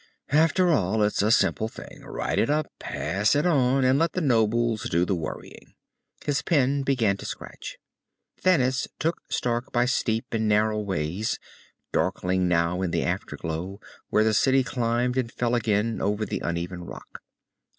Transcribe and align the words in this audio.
"After 0.31 0.69
all, 0.71 1.03
it's 1.03 1.21
a 1.21 1.29
simple 1.29 1.67
thing. 1.67 2.01
Write 2.03 2.39
it 2.39 2.49
up, 2.49 2.65
pass 2.79 3.35
it 3.35 3.45
on, 3.45 3.83
and 3.85 3.99
let 3.99 4.13
the 4.13 4.19
nobles 4.21 4.89
do 4.89 5.05
the 5.05 5.13
worrying." 5.13 5.75
His 6.25 6.41
pen 6.41 6.81
began 6.81 7.17
to 7.17 7.25
scratch. 7.27 7.77
Thanis 8.35 8.87
took 8.97 9.21
Stark 9.29 9.71
by 9.71 9.85
steep 9.85 10.25
and 10.31 10.47
narrow 10.47 10.79
ways, 10.79 11.37
darkling 11.93 12.47
now 12.47 12.81
in 12.81 12.89
the 12.89 13.03
afterglow, 13.03 13.79
where 14.09 14.23
the 14.23 14.33
city 14.33 14.63
climbed 14.63 15.17
and 15.17 15.31
fell 15.31 15.53
again 15.53 16.01
over 16.01 16.25
the 16.25 16.41
uneven 16.43 16.83
rock. 16.83 17.21